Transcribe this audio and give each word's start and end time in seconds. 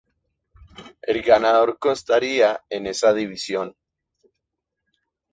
El 1.03 1.21
ganador 1.21 1.77
constaría 1.77 2.63
en 2.71 2.87
esa 2.87 3.13
división. 3.13 3.75